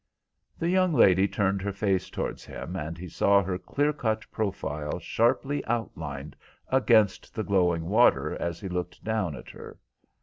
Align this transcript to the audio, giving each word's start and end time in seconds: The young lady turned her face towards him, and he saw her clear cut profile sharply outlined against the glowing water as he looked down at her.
The 0.57 0.67
young 0.67 0.95
lady 0.95 1.27
turned 1.27 1.61
her 1.61 1.71
face 1.71 2.09
towards 2.09 2.43
him, 2.43 2.75
and 2.75 2.97
he 2.97 3.07
saw 3.07 3.43
her 3.43 3.59
clear 3.59 3.93
cut 3.93 4.25
profile 4.31 4.97
sharply 4.97 5.63
outlined 5.65 6.35
against 6.69 7.35
the 7.35 7.43
glowing 7.43 7.85
water 7.87 8.35
as 8.41 8.59
he 8.59 8.67
looked 8.67 9.03
down 9.03 9.35
at 9.35 9.51
her. 9.51 9.77